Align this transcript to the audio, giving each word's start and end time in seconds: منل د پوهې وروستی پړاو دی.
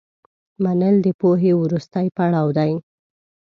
منل 0.63 0.95
د 1.05 1.07
پوهې 1.19 1.51
وروستی 1.61 2.07
پړاو 2.15 2.47
دی. 2.57 2.71